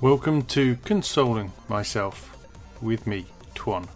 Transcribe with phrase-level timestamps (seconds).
[0.00, 2.36] Welcome to Consoling Myself
[2.80, 3.88] with me, Twan.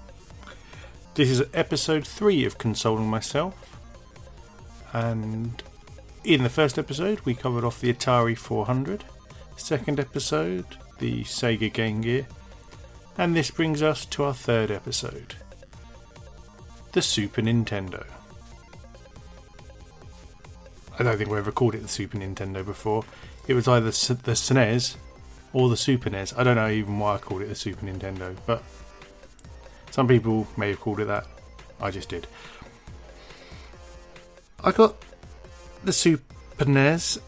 [1.15, 3.55] This is episode 3 of Consoling Myself,
[4.93, 5.63] and
[6.25, 9.05] in the first episode, we covered off the Atari 400,
[9.57, 10.67] second episode,
[10.99, 12.27] the Sega Game Gear,
[13.17, 15.37] and this brings us to our third episode
[16.91, 18.05] the Super Nintendo.
[20.99, 23.05] I don't think we ever called it the Super Nintendo before.
[23.47, 24.97] It was either the SNES
[25.53, 26.35] or the Super NES.
[26.37, 28.63] I don't know even why I called it the Super Nintendo, but
[29.91, 31.27] some people may have called it that.
[31.81, 32.27] I just did.
[34.65, 34.95] I got
[35.85, 37.19] the Super NES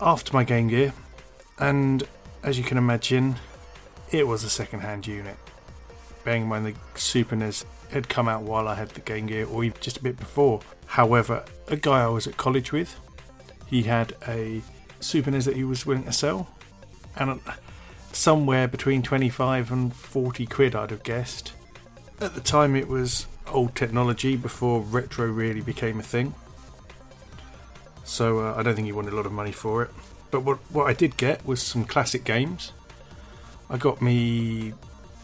[0.00, 0.92] after my Game Gear,
[1.58, 2.02] and
[2.42, 3.36] as you can imagine,
[4.10, 5.36] it was a second-hand unit.
[6.24, 9.46] Bearing in mind the Super NES had come out while I had the Game Gear,
[9.46, 10.60] or even just a bit before.
[10.86, 12.98] However, a guy I was at college with,
[13.66, 14.60] he had a
[14.98, 16.48] Super NES that he was willing to sell,
[17.16, 17.40] and
[18.12, 21.52] somewhere between 25 and 40 quid, I'd have guessed.
[22.20, 26.34] At the time, it was old technology before retro really became a thing.
[28.04, 29.90] So uh, I don't think he wanted a lot of money for it.
[30.30, 32.72] But what what I did get was some classic games.
[33.68, 34.74] I got me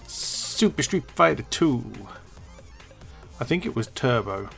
[0.06, 1.84] Super Street Fighter 2.
[3.41, 4.48] I think it was Turbo.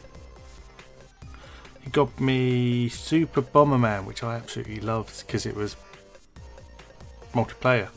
[1.84, 5.74] It got me Super Bomberman, which I absolutely loved because it was
[7.32, 7.88] multiplayer.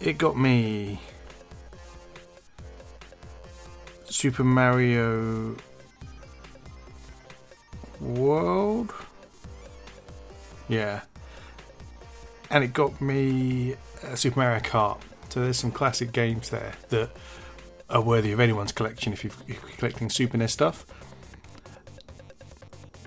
[0.00, 1.00] It got me
[4.04, 5.56] Super Mario
[8.00, 8.92] World.
[10.68, 11.02] Yeah.
[12.50, 15.00] And it got me uh, Super Mario Kart.
[15.28, 17.10] So there's some classic games there that
[17.90, 20.86] are worthy of anyone's collection if, you are collecting Super NES stuff.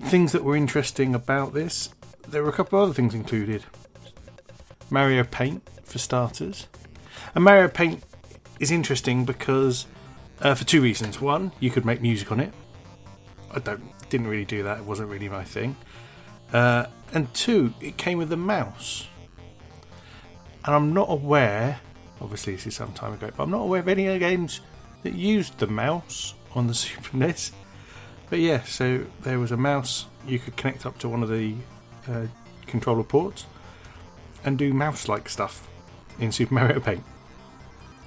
[0.02, 1.90] Things that were interesting about this,
[2.28, 3.64] there were a couple of other things included.
[4.90, 6.66] Mario Paint for starters.
[7.34, 8.02] And Mario Paint
[8.58, 9.86] is interesting because
[10.40, 11.20] uh, for two reasons.
[11.20, 12.52] One, you could make music on it.
[13.52, 14.78] I don't didn't really do that.
[14.78, 15.76] It wasn't really my thing.
[16.52, 19.06] Uh, and two, it came with a mouse.
[20.64, 21.80] And I'm not aware.
[22.20, 24.60] Obviously, this is some time ago, but I'm not aware of any other games
[25.04, 27.52] that used the mouse on the Super NES.
[28.28, 31.54] But yeah, so there was a mouse you could connect up to one of the
[32.08, 32.26] uh,
[32.66, 33.46] controller ports
[34.44, 35.68] and do mouse like stuff
[36.18, 37.04] in Super Mario Paint.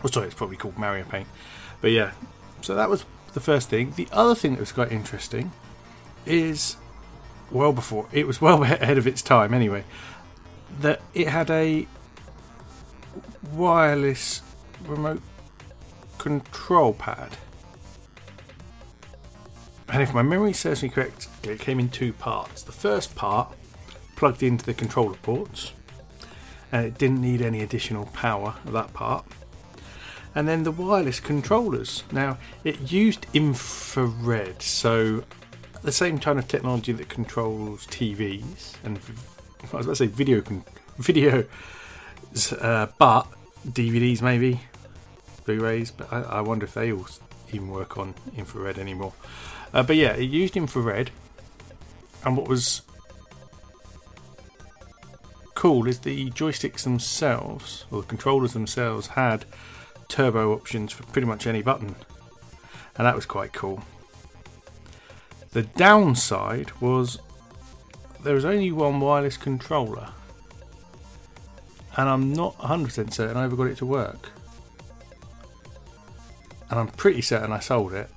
[0.04, 1.28] Oh, sorry, it's probably called Mario Paint.
[1.82, 2.12] But yeah,
[2.62, 3.94] so that was the first thing.
[3.96, 5.52] The other thing that was quite interesting
[6.26, 6.78] is
[7.52, 9.84] well before it was well ahead of its time anyway
[10.80, 11.88] that it had a
[13.54, 14.42] wireless
[14.86, 15.22] remote
[16.18, 17.38] control pad
[19.90, 23.54] and if my memory serves me correct it came in two parts the first part
[24.16, 25.74] plugged into the controller ports
[26.74, 29.24] and it didn't need any additional power of that part.
[30.36, 32.04] And then the wireless controllers.
[32.12, 35.24] Now, it used infrared, so
[35.84, 39.00] the same kind of technology that controls TVs and
[39.72, 40.42] I was about to say video,
[40.98, 41.46] video,
[42.60, 43.28] uh, but
[43.68, 44.60] DVDs maybe,
[45.46, 45.92] Blu-rays.
[45.92, 47.08] But I, I, wonder if they all
[47.52, 49.14] even work on infrared anymore.
[49.74, 51.12] Uh, but yeah, it used infrared,
[52.26, 52.82] and what was
[55.64, 59.46] cool is the joysticks themselves, or the controllers themselves, had
[60.10, 61.96] turbo options for pretty much any button,
[62.98, 63.82] and that was quite cool.
[65.52, 67.18] The downside was
[68.26, 70.10] there was only one wireless controller,
[71.96, 74.32] and I'm not 100% certain I ever got it to work.
[76.72, 78.10] And I'm pretty certain I sold it,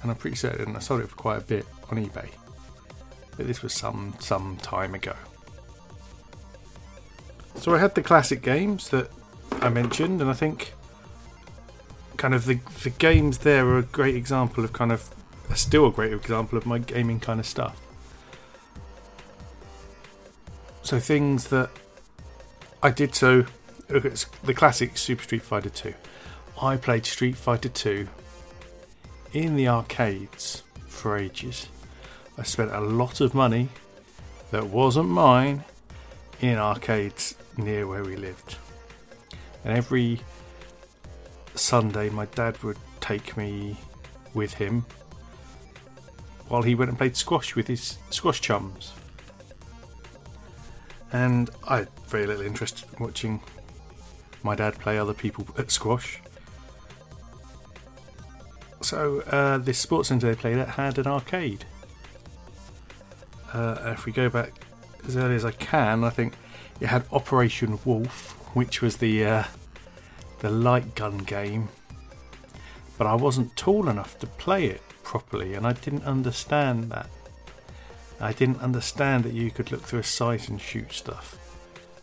[0.00, 2.30] and I'm pretty certain I sold it for quite a bit on eBay.
[3.36, 5.14] But this was some some time ago.
[7.60, 9.10] So I had the classic games that
[9.60, 10.74] I mentioned, and I think
[12.16, 15.10] kind of the the games there are a great example of kind of
[15.54, 17.80] still a great example of my gaming kind of stuff.
[20.82, 21.70] So things that
[22.82, 23.44] I did so
[23.88, 25.92] look at the classic Super Street Fighter 2.
[26.62, 28.08] I played Street Fighter 2
[29.32, 31.68] in the arcades for ages.
[32.38, 33.68] I spent a lot of money
[34.50, 35.64] that wasn't mine
[36.40, 38.56] in arcades near where we lived.
[39.64, 40.20] And every
[41.54, 43.76] Sunday, my dad would take me
[44.34, 44.86] with him
[46.48, 48.92] while he went and played squash with his squash chums.
[51.12, 53.40] And I had very little interest in watching
[54.42, 56.20] my dad play other people at squash.
[58.80, 61.64] So, uh, this sports centre they played at had an arcade.
[63.52, 64.52] Uh, if we go back
[65.06, 66.34] as early as I can, I think
[66.80, 69.44] it had Operation Wolf, which was the uh,
[70.40, 71.68] the light gun game,
[72.96, 77.08] but I wasn't tall enough to play it properly, and I didn't understand that.
[78.20, 81.38] I didn't understand that you could look through a sight and shoot stuff.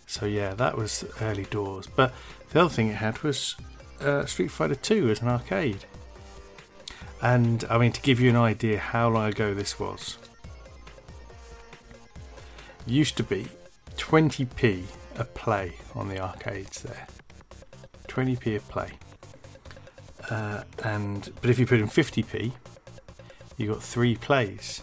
[0.07, 1.87] So yeah, that was early doors.
[1.87, 2.13] But
[2.51, 3.55] the other thing it had was
[3.99, 5.85] uh, Street Fighter 2 as an arcade.
[7.21, 10.17] And I mean, to give you an idea how long ago this was,
[12.85, 13.47] used to be
[13.97, 14.83] 20p
[15.17, 17.07] a play on the arcades there.
[18.07, 18.91] 20p a play.
[20.29, 22.51] Uh, and but if you put in 50p,
[23.57, 24.81] you got three plays.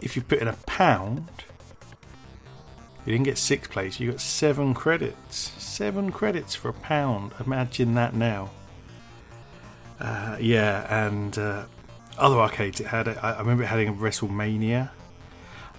[0.00, 1.28] If you put in a pound,
[3.04, 3.98] you didn't get six plays.
[3.98, 5.52] You got seven credits.
[5.58, 7.32] Seven credits for a pound.
[7.44, 8.50] Imagine that now.
[10.00, 11.64] Uh, yeah, and uh,
[12.18, 13.08] other arcades it had.
[13.08, 14.90] I, I remember it having a WrestleMania.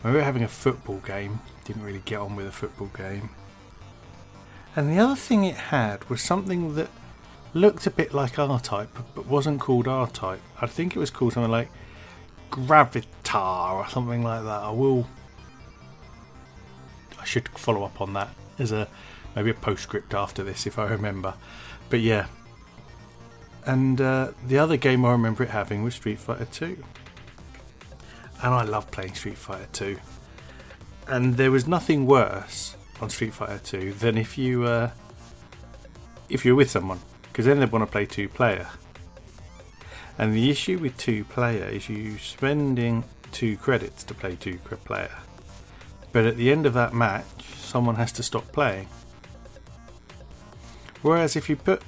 [0.04, 1.42] I remember having a football game.
[1.66, 3.30] Didn't really get on with a football game.
[4.75, 6.90] And the other thing it had was something that
[7.54, 10.42] looked a bit like R-Type, but wasn't called R-Type.
[10.62, 11.69] I think it was called something like
[12.50, 14.63] Gravitar or something like that.
[14.63, 15.07] I will.
[17.19, 18.88] I should follow up on that as a
[19.36, 21.34] maybe a postscript after this if I remember.
[21.90, 22.28] But yeah.
[23.66, 26.81] And uh, the other game I remember it having was Street Fighter 2.
[28.42, 30.00] And I love playing Street Fighter 2.
[31.08, 34.92] And there was nothing worse on Street Fighter 2 than if you uh,
[36.30, 37.00] if you're with someone
[37.40, 38.68] because then they'd want to play two player.
[40.18, 45.16] And the issue with two player is you spending two credits to play two player.
[46.12, 48.88] But at the end of that match, someone has to stop playing.
[51.02, 51.82] Whereas if you put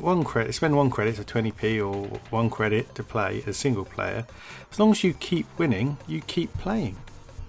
[0.00, 3.84] one credit, spend one credit, so 20p or one credit to play as a single
[3.84, 4.26] player,
[4.70, 6.96] as long as you keep winning, you keep playing.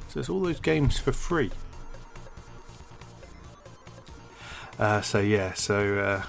[0.09, 1.51] So it's all those games for free.
[4.77, 6.23] Uh, so yeah, so uh,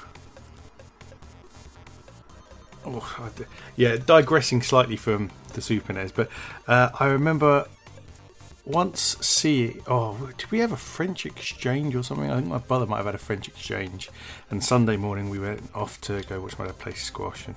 [2.86, 3.32] oh,
[3.76, 6.28] yeah, digressing slightly from the Super NES, but
[6.68, 7.66] uh, I remember
[8.66, 12.28] once see oh did we have a French exchange or something?
[12.30, 14.10] I think my brother might have had a French exchange,
[14.50, 17.56] and Sunday morning we went off to go watch my dad play squash, and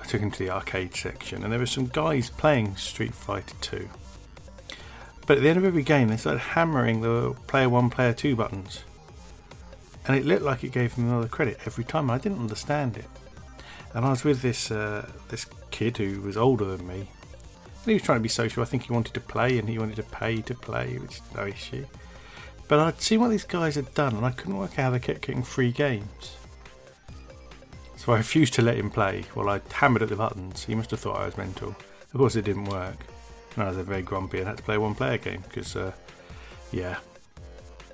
[0.00, 3.56] I took him to the arcade section, and there were some guys playing Street Fighter
[3.60, 3.88] Two.
[5.26, 8.36] But at the end of every game, they started hammering the player one, player two
[8.36, 8.84] buttons,
[10.06, 12.10] and it looked like it gave them another credit every time.
[12.10, 13.06] I didn't understand it,
[13.92, 17.08] and I was with this uh, this kid who was older than me,
[17.84, 18.62] and he was trying to be social.
[18.62, 21.22] I think he wanted to play and he wanted to pay to play, which is
[21.34, 21.84] no issue.
[22.66, 24.98] But I'd seen what these guys had done and I couldn't work out how they
[24.98, 26.36] kept getting free games.
[27.96, 30.64] So I refused to let him play while I hammered at the buttons.
[30.64, 31.68] He must have thought I was mental.
[31.70, 32.96] Of course, it didn't work.
[33.54, 35.92] And I was very grumpy and had to play a one player game because, uh,
[36.72, 36.96] yeah.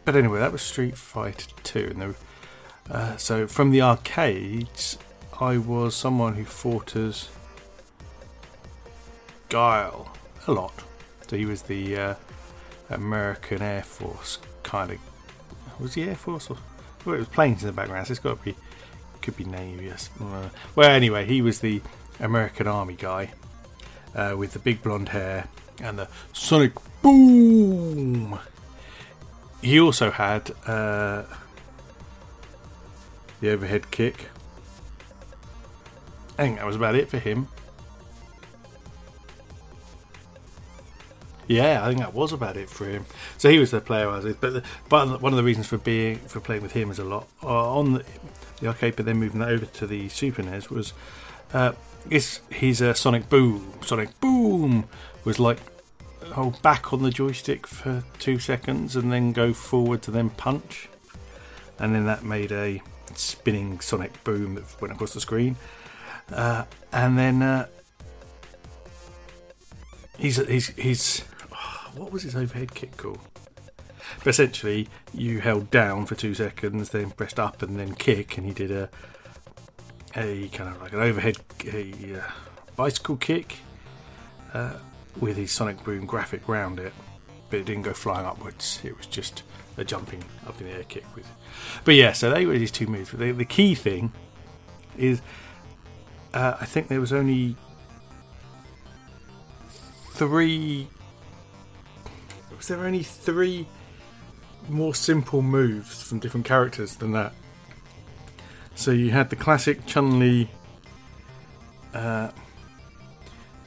[0.04, 1.96] But anyway, that was Street Fighter 2.
[1.96, 2.14] And
[2.90, 4.98] uh, so from the arcades,
[5.40, 7.28] I was someone who fought as
[9.50, 10.10] Guile
[10.46, 10.72] a lot.
[11.28, 12.14] So he was the uh,
[12.88, 14.98] American Air Force kind of.
[15.78, 16.56] Was he Air Force or?
[17.04, 18.06] Well, it was planes in the background.
[18.06, 18.56] So it's got to be.
[19.20, 19.84] Could be Navy.
[19.84, 20.08] Yes.
[20.74, 21.82] Well, anyway, he was the
[22.18, 23.32] American Army guy
[24.14, 25.46] uh, with the big blonde hair
[25.82, 28.38] and the sonic boom.
[29.60, 31.24] He also had uh,
[33.40, 34.28] the overhead kick.
[36.38, 37.48] I think that was about it for him.
[41.50, 43.06] Yeah, I think that was about it for him.
[43.36, 44.40] So he was the player I was with.
[44.40, 47.04] But, the, but one of the reasons for being for playing with him is a
[47.04, 48.04] lot uh, on the,
[48.60, 50.92] the, arcade, but then moving that over to the Super NES was
[51.52, 51.72] uh,
[52.08, 53.72] his his uh, Sonic Boom.
[53.84, 54.88] Sonic Boom
[55.24, 55.58] was like
[56.34, 60.88] hold back on the joystick for two seconds and then go forward to then punch,
[61.80, 62.80] and then that made a
[63.16, 65.56] spinning Sonic Boom that went across the screen.
[66.32, 67.66] Uh, and then uh,
[70.16, 71.24] he's he's he's
[71.94, 73.20] what was his overhead kick called?
[74.18, 78.46] But essentially, you held down for two seconds, then pressed up and then kick, and
[78.46, 78.88] he did a
[80.16, 81.36] a kind of like an overhead
[81.72, 82.30] a uh,
[82.74, 83.58] bicycle kick
[84.54, 84.74] uh,
[85.20, 86.92] with his Sonic Boom graphic round it,
[87.48, 88.80] but it didn't go flying upwards.
[88.82, 89.42] It was just
[89.76, 91.26] a jumping up in the air kick with.
[91.84, 93.12] But yeah, so they were these two moves.
[93.12, 94.12] The, the key thing
[94.96, 95.22] is,
[96.34, 97.56] uh, I think there was only
[100.12, 100.88] three
[102.60, 103.66] was there only three
[104.68, 107.32] more simple moves from different characters than that?
[108.74, 110.50] So you had the classic Chun Li
[111.94, 112.28] uh,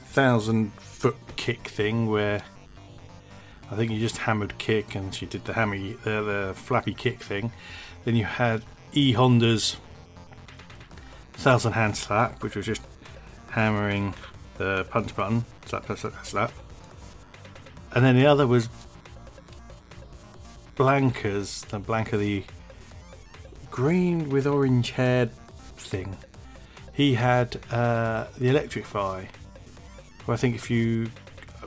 [0.06, 2.40] thousand foot kick thing where
[3.68, 7.20] I think you just hammered kick, and she did the hammy, the, the flappy kick
[7.20, 7.50] thing.
[8.04, 9.76] Then you had E Honda's
[11.32, 12.82] thousand hand slap, which was just
[13.50, 14.14] hammering
[14.58, 16.52] the punch button, slap, slap, slap, slap.
[17.90, 18.68] And then the other was
[20.76, 22.44] Blanka's, the Blanka, the
[23.70, 25.30] green with orange haired
[25.76, 26.16] thing.
[26.92, 29.24] He had uh, the Electrify.
[30.26, 31.10] Well, I think if you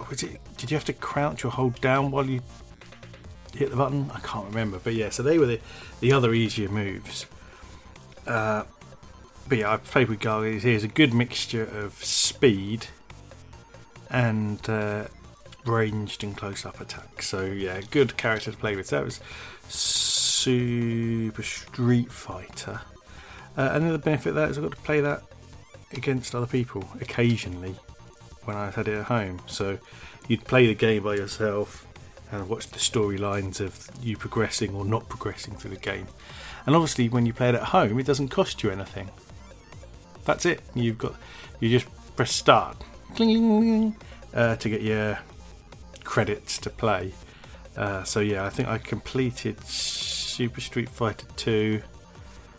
[0.09, 2.41] was it, did you have to crouch or hold down while you
[3.53, 4.09] hit the button?
[4.13, 5.09] I can't remember, but yeah.
[5.09, 5.59] So they were the
[5.99, 7.25] the other easier moves.
[8.25, 8.63] Uh,
[9.47, 10.63] but yeah, I played with Gargoyles.
[10.63, 12.87] Here's a good mixture of speed
[14.09, 15.05] and uh,
[15.67, 17.21] ranged and close up attack.
[17.21, 18.89] So yeah, good character to play with.
[18.89, 19.19] That was
[19.67, 22.81] Super Street Fighter.
[23.57, 25.24] Uh, another benefit of that is I got to play that
[25.93, 27.75] against other people occasionally
[28.45, 29.41] when I had it at home.
[29.47, 29.79] So
[30.27, 31.86] you'd play the game by yourself
[32.31, 36.07] and watch the storylines of you progressing or not progressing through the game.
[36.65, 39.09] And obviously, when you play it at home, it doesn't cost you anything.
[40.25, 40.62] That's it.
[40.75, 41.15] You've got
[41.59, 42.77] you just press start
[44.33, 45.17] uh, to get your
[46.07, 47.11] credits to play.
[47.75, 51.81] Uh, so yeah, I think I completed Super Street Fighter 2.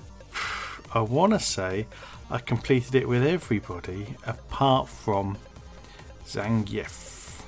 [0.95, 1.87] I want to say
[2.31, 5.39] I completed it with everybody apart from
[6.27, 7.43] Zangief.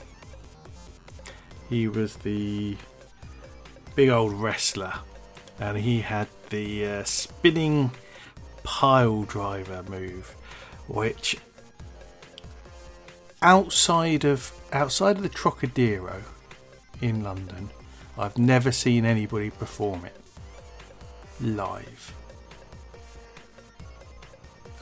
[1.69, 2.76] He was the
[3.95, 4.95] big old wrestler,
[5.61, 7.90] and he had the uh, spinning
[8.62, 10.35] pile driver move,
[10.88, 11.37] which
[13.42, 16.23] outside of outside of the Trocadero
[17.00, 17.70] in London,
[18.18, 20.16] I've never seen anybody perform it
[21.40, 22.14] live.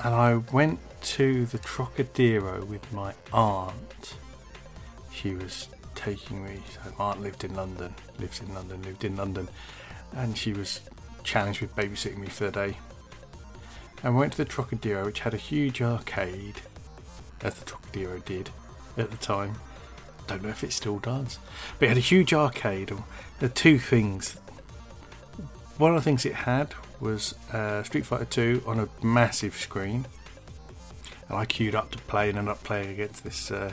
[0.02, 4.16] And I went to the Trocadero with my aunt.
[5.12, 6.62] She was taking me.
[6.98, 9.48] My aunt lived in London, lives in London, lived in London,
[10.14, 10.80] and she was
[11.24, 12.76] challenged with babysitting me for the day.
[14.02, 16.60] And we went to the Trocadero, which had a huge arcade,
[17.42, 18.50] as the Trocadero did
[18.96, 19.56] at the time.
[20.26, 21.38] Don't know if it still does,
[21.78, 22.92] but it had a huge arcade.
[23.38, 24.36] The two things.
[25.78, 30.06] One of the things it had was uh, Street Fighter 2 on a massive screen,
[31.28, 33.72] and I queued up to play and ended up playing against this uh,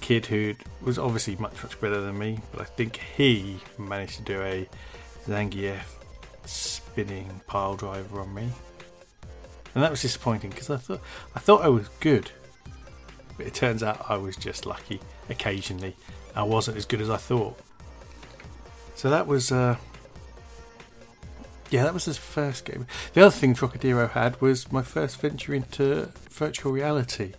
[0.00, 4.22] kid who was obviously much much better than me, but I think he managed to
[4.22, 4.68] do a
[5.26, 5.82] Zangief
[6.44, 8.48] spinning pile driver on me,
[9.74, 11.00] and that was disappointing because I thought
[11.34, 12.30] I thought I was good,
[13.36, 15.00] but it turns out I was just lucky.
[15.28, 15.96] Occasionally,
[16.34, 17.58] I wasn't as good as I thought.
[18.94, 19.52] So that was.
[19.52, 19.76] Uh,
[21.70, 22.86] yeah, that was his first game.
[23.12, 27.32] The other thing Trocadero had was my first venture into virtual reality.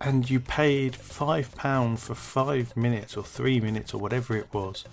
[0.00, 4.84] And you paid £5 for five minutes or three minutes or whatever it was.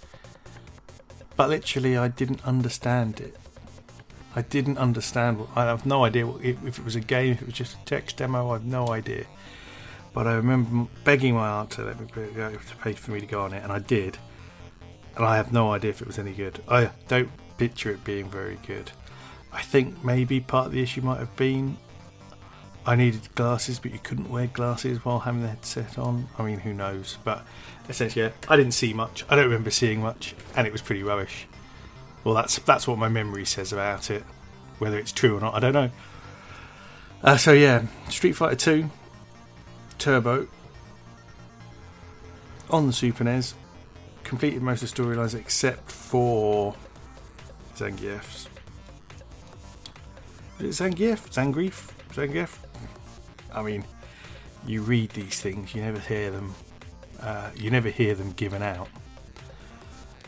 [1.36, 3.36] But literally, I didn't understand it.
[4.36, 5.40] I didn't understand.
[5.56, 8.18] I have no idea if it was a game, if it was just a text
[8.18, 9.26] demo, I have no idea.
[10.14, 13.26] But I remember begging my aunt to let me go to pay for me to
[13.26, 14.18] go on it, and I did
[15.20, 16.64] and I have no idea if it was any good.
[16.70, 18.90] I don't picture it being very good.
[19.52, 21.78] I think maybe part of the issue might have been
[22.86, 26.28] I needed glasses, but you couldn't wear glasses while having the headset on.
[26.38, 27.18] I mean, who knows?
[27.26, 27.46] But
[27.90, 29.26] essentially, I didn't see much.
[29.30, 31.46] I don't remember seeing much, and it was pretty rubbish.
[32.24, 34.24] Well, that's that's what my memory says about it.
[34.80, 35.90] Whether it's true or not, I don't know.
[37.24, 38.90] Uh, so yeah, Street Fighter Two
[39.98, 40.48] Turbo
[42.70, 43.56] on the Super NES
[44.24, 46.76] completed most of the storylines except for
[47.76, 48.48] Zangief's.
[50.60, 51.30] Is it Zangief?
[51.32, 51.90] Zangief?
[52.14, 52.58] Zangief?
[53.54, 53.86] I mean,
[54.68, 56.54] you read these things, you never hear them.
[57.22, 58.88] Uh, you never hear them given out.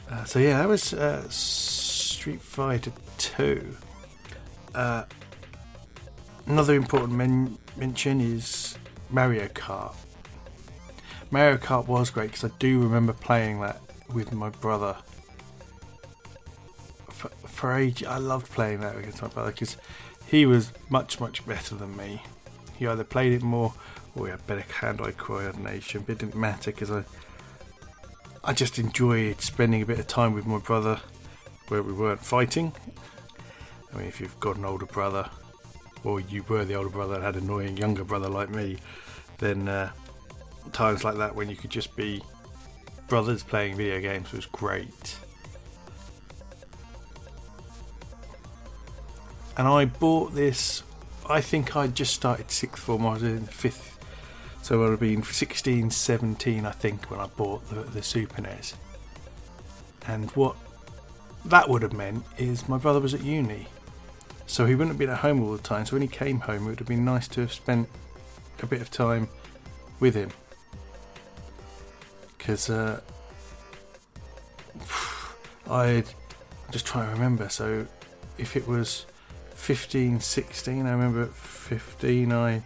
[0.09, 1.27] Uh, so yeah, that was uh,
[2.21, 3.75] Street Fighter Two.
[4.75, 5.05] Uh,
[6.45, 8.77] another important men- mention is
[9.09, 9.95] Mario Kart.
[11.31, 13.81] Mario Kart was great because I do remember playing that
[14.13, 14.95] with my brother.
[17.09, 19.77] For, for age, I loved playing that against my brother because
[20.27, 22.21] he was much, much better than me.
[22.77, 23.73] He either played it more
[24.15, 27.03] or he had better hand-eye coordination, but it didn't matter because I,
[28.43, 31.01] I just enjoyed spending a bit of time with my brother
[31.71, 32.73] where we weren't fighting.
[33.93, 35.29] I mean, if you've got an older brother,
[36.03, 38.75] or you were the older brother and had an annoying younger brother like me,
[39.37, 39.89] then uh,
[40.73, 42.21] times like that when you could just be
[43.07, 45.15] brothers playing video games was great.
[49.55, 50.83] And I bought this,
[51.29, 53.97] I think I just started sixth form, I was in fifth,
[54.61, 58.41] So I would have been 16, 17, I think, when I bought the, the Super
[58.41, 58.73] NES.
[60.07, 60.57] And what
[61.45, 63.67] that would have meant is my brother was at uni.
[64.45, 65.85] So he wouldn't have been at home all the time.
[65.85, 67.87] So when he came home, it would have been nice to have spent
[68.61, 69.29] a bit of time
[69.99, 70.29] with him.
[72.37, 72.99] Because uh,
[75.69, 76.05] I'd
[76.69, 77.49] just trying to remember.
[77.49, 77.87] So
[78.37, 79.05] if it was
[79.55, 82.61] 15, 16, I remember at 15 I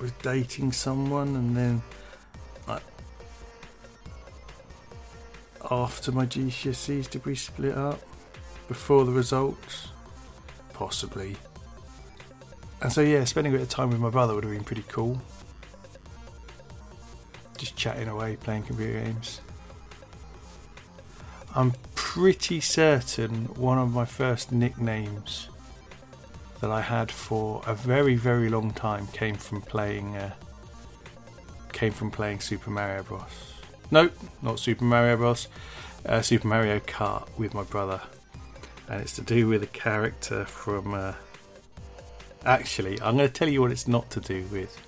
[0.00, 1.82] was dating someone, and then
[5.70, 8.00] after my GCSEs, did we split up
[8.68, 9.88] before the results?
[10.72, 11.36] Possibly.
[12.80, 14.84] And so yeah, spending a bit of time with my brother would have been pretty
[14.88, 15.20] cool.
[17.56, 19.40] Just chatting away, playing computer games.
[21.54, 25.48] I'm pretty certain one of my first nicknames
[26.60, 30.32] that I had for a very very long time came from playing uh,
[31.72, 33.57] came from playing Super Mario Bros.
[33.90, 35.48] Nope, not Super Mario Bros.
[36.04, 38.00] Uh, Super Mario Kart with my brother,
[38.88, 40.92] and it's to do with a character from.
[40.92, 41.14] Uh,
[42.44, 44.78] actually, I'm going to tell you what it's not to do with.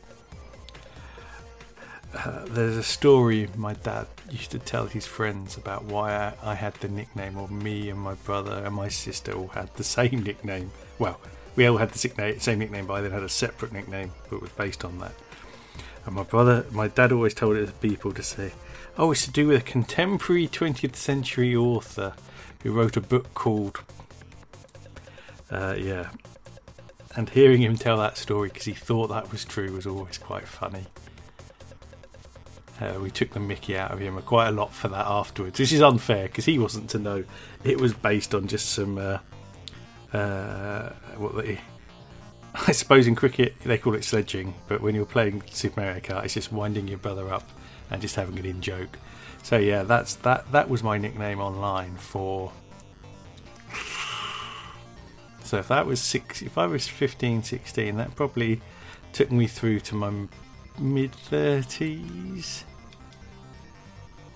[2.15, 6.55] Uh, there's a story my dad used to tell his friends about why I, I,
[6.55, 10.23] had the nickname, or me and my brother and my sister all had the same
[10.25, 10.71] nickname.
[10.99, 11.21] Well,
[11.57, 14.51] we all had the same nickname, but I then had a separate nickname that was
[14.51, 15.13] based on that.
[16.05, 18.53] And my brother, my dad always told it to people to say,
[19.01, 22.13] "Oh, it's to do with a contemporary 20th century author
[22.63, 23.81] who wrote a book called."
[25.51, 26.11] Uh, yeah,
[27.17, 30.47] and hearing him tell that story because he thought that was true was always quite
[30.47, 30.85] funny.
[32.79, 35.73] Uh, we took the mickey out of him quite a lot for that afterwards, which
[35.73, 37.25] is unfair because he wasn't to know.
[37.65, 39.19] It was based on just some uh,
[40.13, 41.59] uh, what they,
[42.55, 46.25] I suppose in cricket they call it sledging, but when you're playing Super Mario Kart,
[46.25, 47.49] it's just winding your brother up
[47.91, 48.99] and just having an in joke.
[49.43, 50.51] So yeah, that's that.
[50.53, 52.53] That was my nickname online for.
[55.43, 58.61] So if that was six, if I was 15, 16, that probably
[59.13, 60.13] took me through to my
[60.79, 62.63] mid 30s.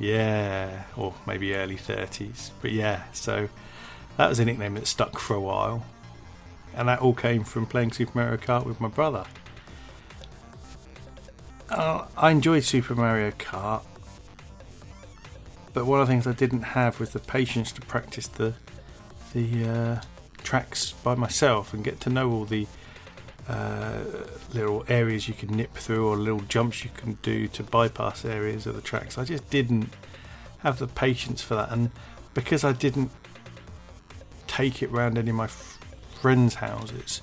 [0.00, 2.50] Yeah, or maybe early 30s.
[2.60, 3.48] But yeah, so
[4.16, 5.86] that was a nickname that stuck for a while,
[6.74, 9.24] and that all came from playing Super Mario Kart with my brother.
[11.70, 13.82] Uh, I enjoyed Super Mario Kart,
[15.72, 18.54] but one of the things I didn't have was the patience to practice the
[19.32, 20.00] the uh,
[20.44, 22.68] tracks by myself and get to know all the
[23.48, 23.98] uh,
[24.52, 28.66] little areas you can nip through or little jumps you can do to bypass areas
[28.66, 29.18] of the tracks.
[29.18, 29.92] I just didn't
[30.58, 31.90] have the patience for that, and
[32.32, 33.10] because I didn't
[34.46, 37.20] take it round any of my friends' houses.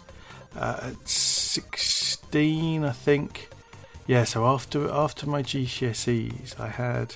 [0.55, 3.49] Uh, at 16, I think.
[4.07, 7.15] Yeah, so after after my GCSEs, I had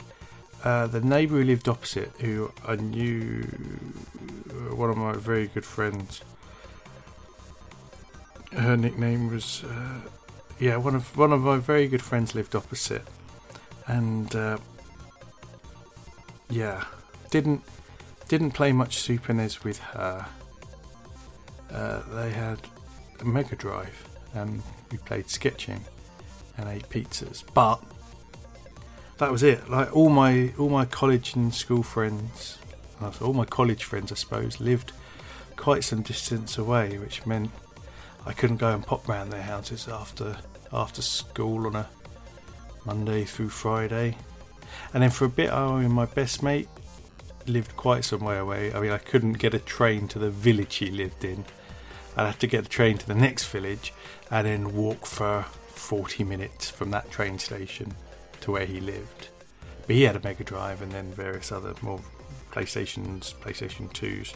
[0.63, 3.43] uh, the neighbour who lived opposite, who I knew,
[4.49, 6.21] uh, one of my very good friends.
[8.51, 9.99] Her nickname was, uh,
[10.59, 13.05] yeah, one of one of my very good friends lived opposite,
[13.87, 14.57] and uh,
[16.49, 16.85] yeah,
[17.31, 17.63] didn't
[18.27, 20.25] didn't play much Super NES with her.
[21.71, 22.59] Uh, they had
[23.19, 25.83] a Mega Drive, and we played sketching
[26.57, 27.43] and ate pizzas.
[27.53, 27.81] But
[29.17, 29.69] that was it.
[29.69, 32.57] Like all my all my college and school friends,
[33.01, 34.91] uh, all my college friends, I suppose, lived
[35.55, 37.51] quite some distance away, which meant
[38.25, 40.37] I couldn't go and pop round their houses after
[40.73, 41.89] after school on a
[42.85, 44.17] Monday through Friday.
[44.93, 46.67] And then for a bit, I was my best mate
[47.47, 48.73] lived quite some way away.
[48.73, 51.45] I mean, I couldn't get a train to the village he lived in.
[52.17, 53.93] I'd have to get the train to the next village
[54.31, 55.45] and then walk for
[55.85, 57.93] 40 minutes from that train station
[58.41, 59.29] to where he lived.
[59.85, 62.01] But he had a Mega Drive and then various other more
[62.51, 64.33] PlayStations, PlayStation 2s.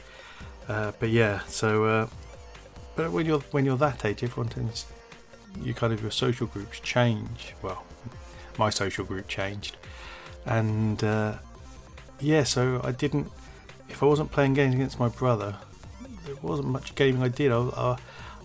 [0.68, 2.08] Uh, but yeah, so uh,
[2.96, 4.86] but when you're when you're that age, everyone tends
[5.64, 7.56] you kind of your social groups change.
[7.64, 7.84] Well,
[8.60, 9.78] my social group changed,
[10.46, 11.34] and uh,
[12.20, 13.32] yeah, so I didn't.
[13.90, 15.56] If I wasn't playing games against my brother,
[16.26, 17.52] there wasn't much gaming I did.
[17.52, 17.98] I, I,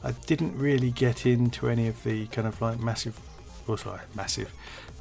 [0.05, 3.19] I didn't really get into any of the kind of like massive,
[3.67, 4.53] or sorry, massive,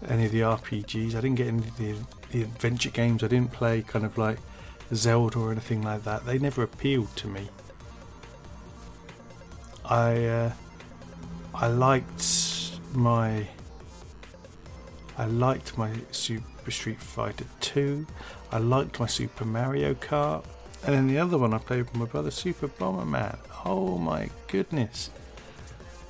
[0.07, 1.09] any of the RPGs.
[1.09, 1.95] I didn't get into the,
[2.31, 3.21] the adventure games.
[3.21, 4.39] I didn't play kind of like
[4.93, 6.25] Zelda or anything like that.
[6.25, 7.49] They never appealed to me.
[9.83, 10.51] I uh,
[11.53, 13.45] I liked my
[15.17, 18.07] I liked my Super Street Fighter 2.
[18.51, 20.45] I liked my Super Mario Kart.
[20.85, 23.37] And then the other one I played with my brother, Super Bomberman.
[23.65, 25.09] Oh my goodness.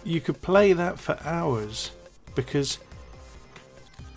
[0.04, 1.92] you could play that for hours
[2.36, 2.80] because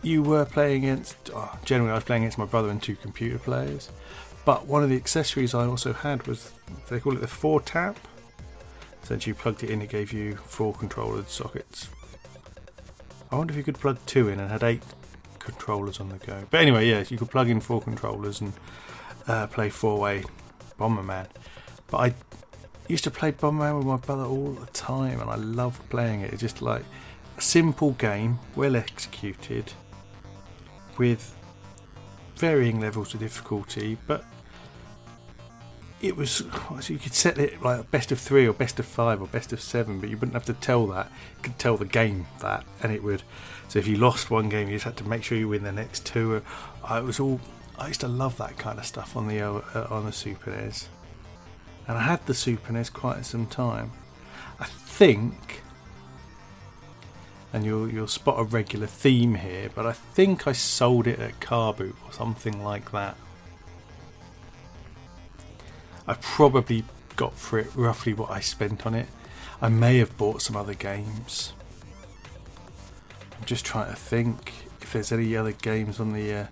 [0.03, 1.17] you were playing against.
[1.35, 3.91] Oh, generally, I was playing against my brother and two computer players.
[4.45, 6.53] But one of the accessories I also had was
[6.89, 7.99] they call it the four tap.
[9.03, 11.89] Essentially, you plugged it in, it gave you four controller sockets.
[13.31, 14.83] I wonder if you could plug two in and had eight
[15.39, 16.45] controllers on the go.
[16.51, 18.53] But anyway, yes, you could plug in four controllers and
[19.27, 20.25] uh, play four way
[20.79, 21.27] Bomberman.
[21.89, 22.15] But I
[22.89, 26.33] used to play Bomberman with my brother all the time, and I loved playing it.
[26.33, 26.85] It's just like
[27.37, 29.73] a simple game, well executed,
[30.99, 31.35] with
[32.37, 34.25] varying levels of difficulty, but
[36.03, 36.45] it was
[36.81, 39.53] so you could set it like best of three or best of five or best
[39.53, 41.11] of seven, but you wouldn't have to tell that.
[41.37, 43.23] You could tell the game that, and it would.
[43.69, 45.73] So if you lost one game, you just had to make sure you win the
[45.73, 46.35] next two.
[46.35, 47.41] It was all.
[47.79, 50.89] I used to love that kind of stuff on the uh, on the Super NES,
[51.87, 53.93] and I had the Super NES quite some time.
[54.59, 55.63] I think,
[57.53, 61.41] and you'll you'll spot a regular theme here, but I think I sold it at
[61.41, 63.17] Car Boot or something like that.
[66.07, 66.85] I probably
[67.17, 69.09] got for it roughly what I spent on it.
[69.61, 71.53] I may have bought some other games.
[73.39, 76.47] I'm just trying to think if there's any other games on the uh,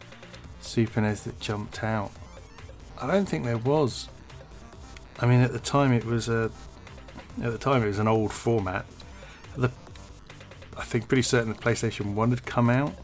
[0.64, 2.11] Super NES that jumped out.
[3.00, 4.09] I don't think there was.
[5.20, 6.50] I mean, at the time it was a,
[7.42, 8.87] at the time it was an old format.
[9.57, 9.70] The,
[10.77, 12.94] I think pretty certain the PlayStation One had come out.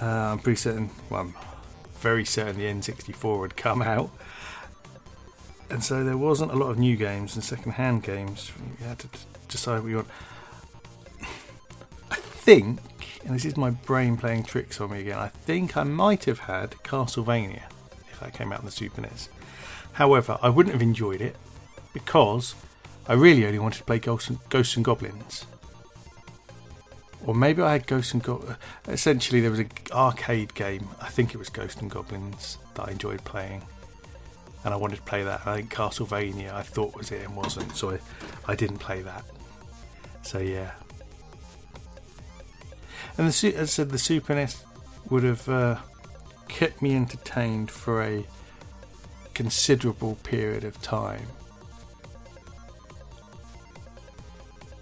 [0.00, 0.90] Uh, I'm pretty certain.
[1.10, 1.34] Well, I'm
[2.00, 4.10] very certain the N64 had come out
[5.70, 8.52] and so there wasn't a lot of new games and second-hand games.
[8.80, 9.08] You had to
[9.48, 10.08] decide what you want.
[12.10, 12.80] I think,
[13.26, 15.18] and this is my brain playing tricks on me again.
[15.18, 17.62] I think I might have had Castlevania
[18.10, 19.28] if that came out in the Super NES.
[19.92, 21.36] However, I wouldn't have enjoyed it
[21.92, 22.54] because
[23.08, 25.44] I really only wanted to play Ghosts and, Ghosts and Goblins.
[27.26, 28.56] Or maybe I had Ghosts and Goblins.
[28.86, 30.88] Essentially, there was an arcade game.
[31.00, 33.62] I think it was Ghosts and Goblins that I enjoyed playing
[34.64, 35.46] and I wanted to play that.
[35.46, 37.98] I think Castlevania I thought was it and wasn't, so I,
[38.48, 39.24] I didn't play that.
[40.22, 40.72] So yeah.
[43.18, 44.64] And the, as I said, the Super NES
[45.08, 45.78] would have uh,
[46.48, 48.24] kept me entertained for a
[49.34, 51.26] considerable period of time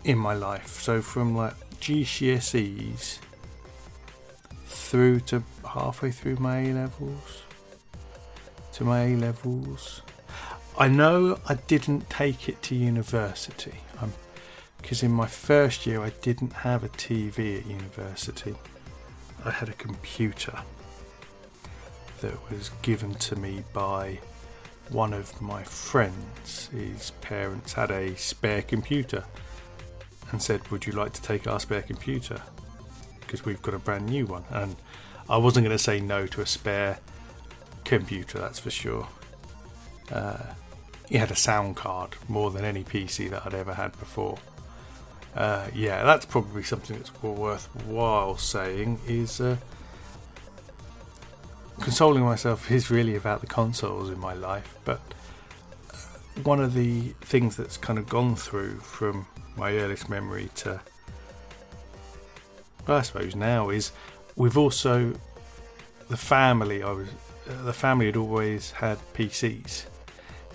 [0.04, 0.80] in my life.
[0.80, 3.18] So from like GCSEs
[4.66, 7.42] through to halfway through my A levels
[8.72, 10.02] to my A levels.
[10.76, 13.74] I know I didn't take it to university
[14.84, 18.54] because in my first year I didn't have a TV at university.
[19.42, 20.58] I had a computer
[22.20, 24.18] that was given to me by
[24.90, 26.68] one of my friends.
[26.70, 29.24] His parents had a spare computer
[30.30, 32.42] and said, Would you like to take our spare computer?
[33.20, 34.44] Because we've got a brand new one.
[34.50, 34.76] And
[35.30, 36.98] I wasn't going to say no to a spare
[37.84, 39.08] computer, that's for sure.
[40.12, 40.52] Uh,
[41.08, 44.36] he had a sound card more than any PC that I'd ever had before.
[45.34, 49.00] Uh, yeah, that's probably something that's worthwhile saying.
[49.06, 49.56] Is uh,
[51.80, 55.00] consoling myself is really about the consoles in my life, but
[55.92, 55.96] uh,
[56.44, 60.80] one of the things that's kind of gone through from my earliest memory to,
[62.86, 63.90] well, I suppose now is
[64.36, 65.14] we've also
[66.08, 67.08] the family I was
[67.46, 69.86] the family had always had PCs.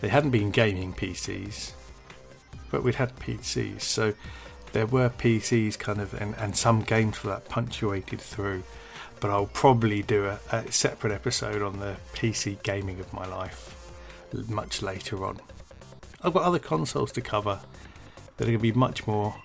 [0.01, 1.73] They hadn't been gaming PCs,
[2.71, 3.81] but we'd had PCs.
[3.81, 4.13] So
[4.71, 8.63] there were PCs kind of, and, and some games for that punctuated through.
[9.19, 13.75] But I'll probably do a, a separate episode on the PC gaming of my life
[14.47, 15.39] much later on.
[16.21, 17.59] I've got other consoles to cover
[18.37, 19.35] that are going to be much more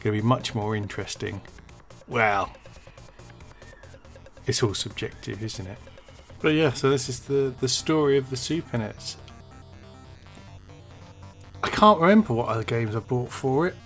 [0.00, 1.40] going to be much more interesting.
[2.06, 2.52] Well,
[4.46, 5.78] it's all subjective, isn't it?
[6.40, 9.16] But yeah, so this is the, the story of the Super NES.
[11.78, 13.76] Can't remember what other games I bought for it.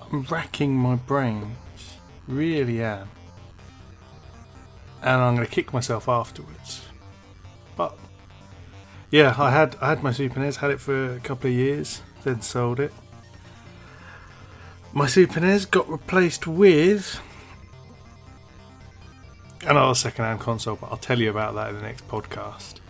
[0.00, 3.08] I'm racking my brains, really am.
[5.00, 6.82] And I'm going to kick myself afterwards.
[7.76, 7.96] But
[9.12, 12.02] yeah, I had I had my Super NES, had it for a couple of years,
[12.24, 12.92] then sold it.
[14.92, 17.20] My Super NES got replaced with
[19.64, 22.80] another second-hand console, but I'll tell you about that in the next podcast.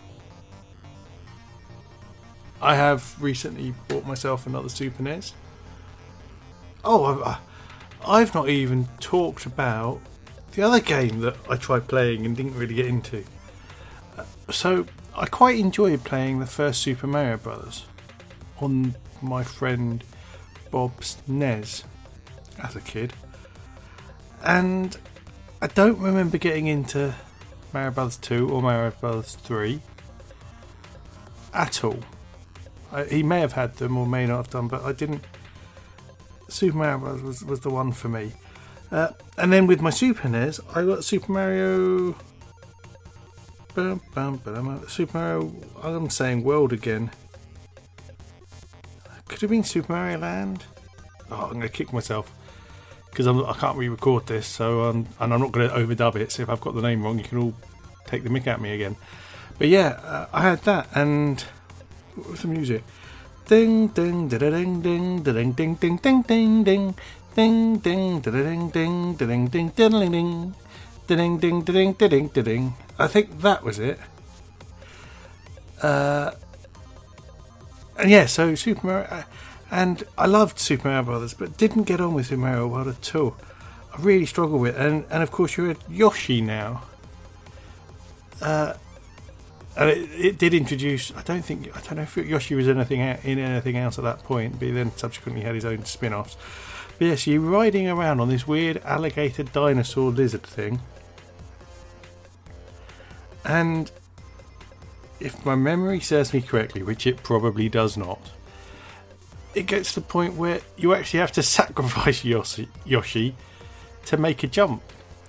[2.63, 5.33] I have recently bought myself another Super NES.
[6.85, 7.35] Oh, uh,
[8.07, 9.99] I've not even talked about
[10.53, 13.25] the other game that I tried playing and didn't really get into.
[14.17, 17.85] Uh, so I quite enjoyed playing the first Super Mario Brothers
[18.61, 20.01] on my friend
[20.71, 21.83] Bob's NES
[22.63, 23.11] as a kid,
[24.41, 24.95] and
[25.61, 27.13] I don't remember getting into
[27.73, 29.81] Mario Brothers 2 or Mario Brothers 3
[31.53, 31.99] at all.
[32.93, 35.23] I, he may have had them or may not have done, but I didn't.
[36.49, 37.21] Super Mario Bros.
[37.21, 38.31] was, was the one for me.
[38.91, 42.15] Uh, and then with my Super NES, I got Super Mario.
[43.73, 44.41] Bum,
[44.87, 45.51] Super Mario.
[45.81, 47.09] I'm saying World again.
[49.27, 50.63] Could have been Super Mario Land.
[51.31, 52.31] Oh, I'm going to kick myself
[53.09, 56.31] because I can't re-record this, so um, and I'm not going to overdub it.
[56.31, 57.53] So if I've got the name wrong, you can all
[58.05, 58.95] take the mick at me again.
[59.57, 61.43] But yeah, uh, I had that, and
[62.15, 62.83] the music?
[63.45, 66.95] Ding ding da ding ding da ding ding ding ding ding ding
[67.35, 70.55] ding ding da ding ding da ding ding diddling ding
[71.07, 72.73] da ding ding ding ding ding.
[72.97, 73.99] I think that was it.
[75.81, 76.31] Uh,
[77.97, 79.23] and yeah, so Super Mario,
[79.69, 83.15] and I loved Super Mario Brothers, but didn't get on with Super Mario World at
[83.15, 83.35] all.
[83.93, 84.81] I really struggled with, it.
[84.81, 86.83] and and of course you're a Yoshi now.
[88.41, 88.73] Uh,
[89.75, 91.11] and it, it, did introduce.
[91.15, 94.23] I don't think I don't know if Yoshi was anything in anything else at that
[94.23, 96.37] point, but he then subsequently had his own spin-offs.
[96.99, 100.79] But yes, you're riding around on this weird alligator dinosaur lizard thing,
[103.45, 103.91] and
[105.19, 108.19] if my memory serves me correctly, which it probably does not,
[109.55, 113.35] it gets to the point where you actually have to sacrifice Yoshi, Yoshi
[114.05, 114.83] to make a jump.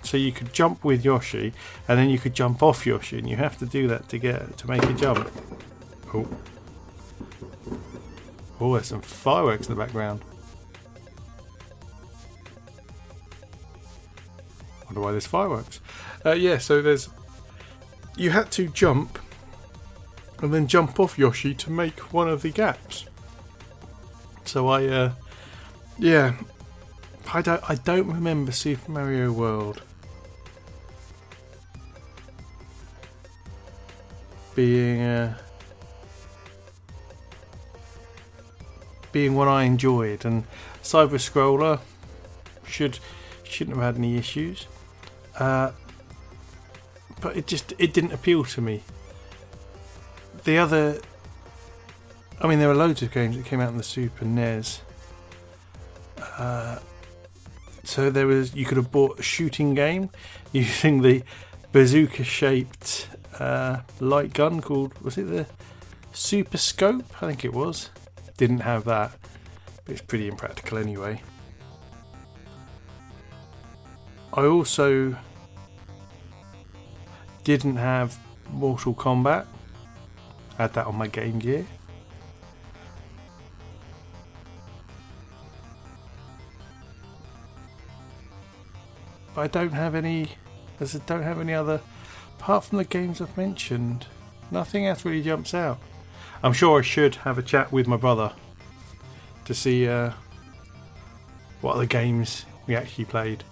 [0.05, 1.53] So you could jump with Yoshi,
[1.89, 4.57] and then you could jump off Yoshi, and you have to do that to get
[4.59, 5.31] to make a jump.
[6.13, 6.29] Oh,
[8.61, 10.21] oh, there's some fireworks in the background.
[14.87, 15.81] Wonder why there's fireworks.
[16.25, 17.09] Uh, yeah, so there's
[18.17, 19.19] you had to jump
[20.41, 23.07] and then jump off Yoshi to make one of the gaps.
[24.45, 25.13] So I, uh,
[25.99, 26.35] yeah,
[27.33, 29.83] I don't, I don't remember Super Mario World
[34.55, 35.37] being uh,
[39.13, 40.45] being what I enjoyed, and
[40.83, 41.81] side scroller
[42.67, 42.99] should
[43.45, 44.67] shouldn't have had any issues,
[45.39, 45.71] uh,
[47.21, 48.83] but it just it didn't appeal to me.
[50.45, 51.01] The other,
[52.41, 54.83] I mean, there were loads of games that came out in the Super NES.
[56.37, 56.79] Uh,
[57.85, 60.11] so there was you could have bought a shooting game
[60.53, 61.23] using the
[61.73, 65.47] bazooka shaped uh, light gun called was it the
[66.13, 67.05] Super Scope?
[67.23, 67.91] I think it was.
[68.37, 69.13] Didn't have that,
[69.87, 71.21] it's pretty impractical anyway.
[74.33, 75.17] I also
[77.45, 78.19] didn't have
[78.51, 79.47] Mortal Kombat.
[80.57, 81.67] had that on my Game Gear.
[89.37, 90.29] I don't have any.
[90.81, 91.81] I don't have any other
[92.39, 94.07] apart from the games I've mentioned,
[94.51, 95.79] nothing else really jumps out.
[96.43, 98.33] I'm sure I should have a chat with my brother
[99.45, 100.13] to see uh,
[101.61, 103.45] what other games we actually played.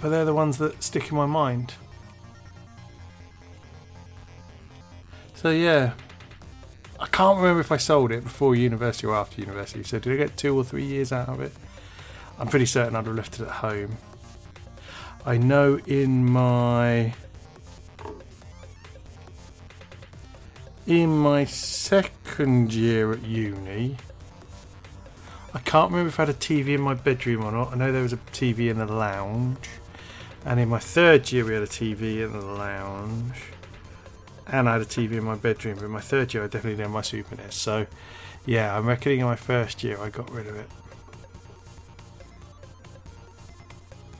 [0.00, 1.74] But they're the ones that stick in my mind.
[5.34, 5.92] So yeah,
[6.98, 9.82] I can't remember if I sold it before university or after university.
[9.82, 11.52] So did I get two or three years out of it?
[12.38, 13.96] I'm pretty certain I'd have left it at home.
[15.26, 17.14] I know in my
[20.86, 23.96] in my second year at uni,
[25.54, 27.72] I can't remember if I had a TV in my bedroom or not.
[27.72, 29.70] I know there was a TV in the lounge,
[30.44, 33.44] and in my third year we had a TV in the lounge,
[34.46, 35.76] and I had a TV in my bedroom.
[35.76, 37.54] But in my third year, I definitely did my Super NES.
[37.54, 37.86] So,
[38.44, 40.68] yeah, I'm reckoning in my first year I got rid of it.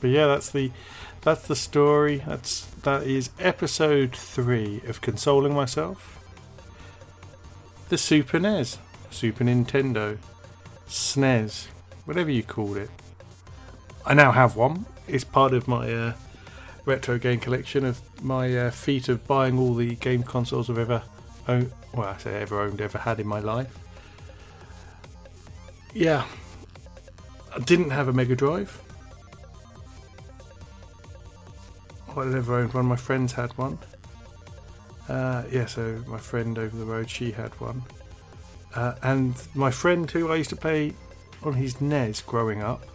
[0.05, 0.69] But yeah, that's the
[1.21, 2.21] that's the story.
[2.27, 6.23] That's that is episode three of consoling myself.
[7.89, 8.77] The Super NES,
[9.09, 10.19] Super Nintendo,
[10.87, 11.69] SNES,
[12.05, 12.91] whatever you called it.
[14.05, 14.85] I now have one.
[15.07, 16.13] It's part of my uh,
[16.85, 21.01] retro game collection of my uh, feat of buying all the game consoles I've ever
[21.47, 21.71] owned.
[21.95, 23.75] Well, I say ever owned, ever had in my life.
[25.95, 26.25] Yeah,
[27.55, 28.84] I didn't have a Mega Drive.
[32.17, 32.85] I never owned one.
[32.85, 33.77] My friends had one.
[35.07, 37.83] Uh, yeah, so my friend over the road, she had one.
[38.73, 40.93] Uh, and my friend who I used to play
[41.43, 42.85] on his NES growing up,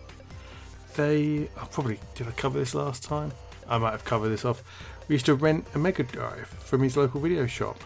[0.96, 1.48] they.
[1.56, 3.32] I probably did I cover this last time?
[3.68, 4.62] I might have covered this off.
[5.08, 7.78] We used to rent a Mega Drive from his local video shop.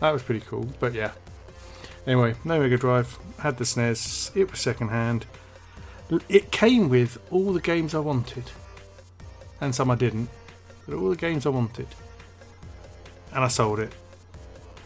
[0.00, 1.12] That was pretty cool, but yeah.
[2.06, 5.26] Anyway, no Mega Drive, had the SNES, it was second hand.
[6.28, 8.50] It came with all the games I wanted,
[9.60, 10.28] and some I didn't,
[10.86, 11.88] but all the games I wanted.
[13.32, 13.92] And I sold it,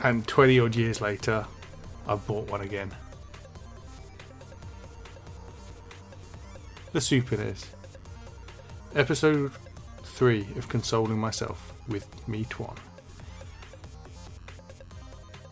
[0.02, 1.46] and 20 odd years later,
[2.08, 2.90] I bought one again.
[6.92, 7.70] The Super NES.
[8.94, 9.52] Episode
[10.02, 12.76] 3 of Consoling Myself with me, Twan.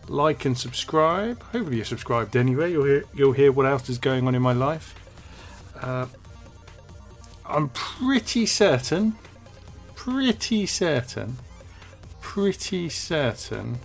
[0.08, 1.40] Like and subscribe.
[1.44, 2.72] Hopefully, you're subscribed anyway.
[2.72, 4.94] You'll hear, you'll hear what else is going on in my life.
[5.80, 6.06] Uh,
[7.50, 9.16] I'm pretty certain,
[9.96, 11.36] pretty certain,
[12.20, 13.80] pretty certain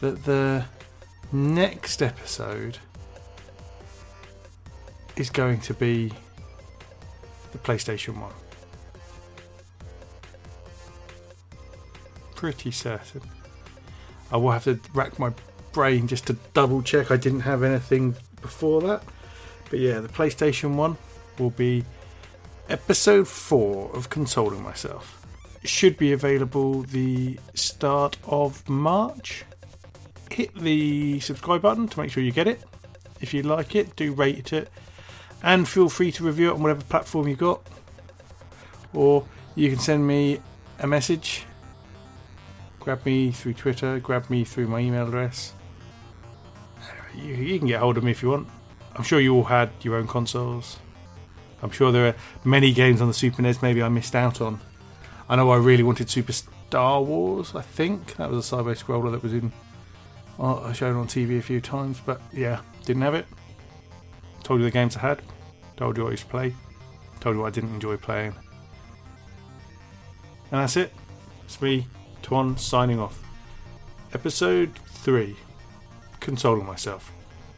[0.00, 0.66] that the
[1.32, 2.78] next episode
[5.16, 6.12] is going to be
[7.52, 8.30] the PlayStation 1.
[12.34, 13.22] Pretty certain.
[14.30, 15.32] I will have to rack my
[15.72, 19.02] brain just to double check I didn't have anything before that.
[19.70, 20.98] But yeah, the PlayStation 1
[21.38, 21.84] will be
[22.70, 25.26] episode 4 of Consoling Myself.
[25.64, 29.44] Should be available the start of March.
[30.30, 32.62] Hit the subscribe button to make sure you get it.
[33.20, 34.70] If you like it, do rate it
[35.42, 37.60] and feel free to review it on whatever platform you got.
[38.94, 40.40] Or you can send me
[40.78, 41.44] a message.
[42.78, 45.54] Grab me through Twitter, grab me through my email address.
[47.16, 48.48] You, you can get hold of me if you want.
[48.94, 50.78] I'm sure you all had your own consoles.
[51.62, 54.60] I'm sure there are many games on the Super NES maybe I missed out on.
[55.28, 58.16] I know I really wanted Super Star Wars, I think.
[58.16, 59.52] That was a side scroller that was in
[60.38, 63.26] uh, shown on TV a few times, but yeah, didn't have it.
[64.42, 65.22] Told you the games I had.
[65.76, 66.54] Told you what I used to play.
[67.20, 68.34] Told you what I didn't enjoy playing.
[70.50, 70.92] And that's it.
[71.44, 71.86] It's me,
[72.22, 73.22] Twan, signing off.
[74.12, 75.36] Episode 3
[76.18, 77.12] Consoling Myself.